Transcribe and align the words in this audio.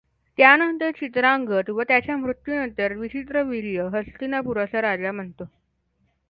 त्यानंतर 0.37 0.91
चित्रांगद 0.91 1.69
व 1.69 1.81
त्याच्या 1.87 2.15
मृत्यूनंतर 2.17 2.93
विचित्रवीर्य 2.93 3.87
हस्तिनापूरचा 3.93 4.81
राजा 4.81 5.11
बनतो. 5.13 5.43